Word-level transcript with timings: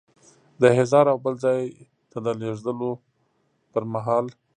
د 0.59 0.61
احضار 0.73 1.05
او 1.13 1.17
بل 1.25 1.35
ځای 1.45 1.61
ته 2.11 2.17
د 2.25 2.27
لیږلو 2.39 2.91
پر 3.71 3.83
مهال. 3.93 4.25